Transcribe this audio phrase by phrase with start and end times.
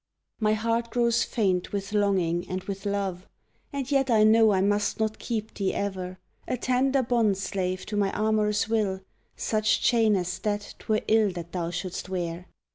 [0.39, 3.27] My heart grows faint with longing and with love,
[3.71, 7.95] And yet I know I must not keep thee e'er A tender bond slave to
[7.95, 9.01] my amorous will;
[9.35, 12.47] Such chain as that 'twere ill that thou shouldst wear!